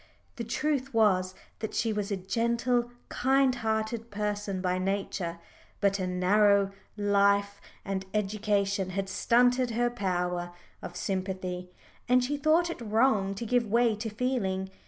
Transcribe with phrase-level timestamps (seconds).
[0.37, 5.37] The truth was that she was a gentle, kind hearted person by nature,
[5.79, 11.69] but a narrow life and education had stunted her power of sympathy,
[12.09, 14.71] and she thought it wrong to give way to feeling.